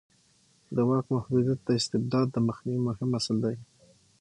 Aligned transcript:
د 0.75 0.77
واک 0.89 1.05
محدودیت 1.15 1.59
د 1.63 1.69
استبداد 1.79 2.27
د 2.31 2.37
مخنیوي 2.47 2.81
مهم 2.89 3.09
اصل 3.19 3.35
دی 3.45 3.55